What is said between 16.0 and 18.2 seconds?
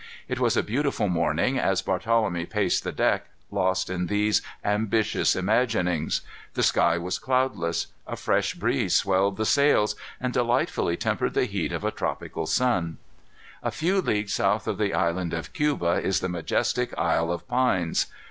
is the majestic Isle of Pines.